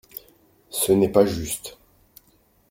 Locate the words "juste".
1.27-1.77